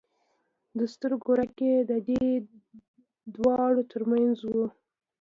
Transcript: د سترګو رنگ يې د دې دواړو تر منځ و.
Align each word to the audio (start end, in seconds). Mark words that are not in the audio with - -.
د 0.77 0.79
سترګو 0.93 1.31
رنگ 1.39 1.57
يې 1.67 1.75
د 1.89 1.91
دې 2.07 2.25
دواړو 3.35 3.81
تر 3.91 4.01
منځ 4.11 4.37
و. 4.49 4.53